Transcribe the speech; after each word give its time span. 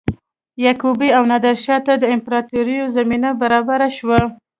یعقوب 0.65 0.99
او 1.17 1.23
نادرشاه 1.31 1.79
ته 1.85 1.93
د 2.01 2.03
امپراتوریو 2.15 2.85
زمینه 2.95 3.29
برابره 3.41 3.89
شوه. 3.97 4.19